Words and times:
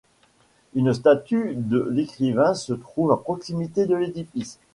Une 0.73 0.95
statue 0.95 1.53
de 1.53 1.79
l'écrivain 1.91 2.55
se 2.55 2.73
trouve 2.73 3.11
à 3.11 3.17
proximité 3.17 3.85
de 3.85 3.93
l'édifice. 3.93 4.57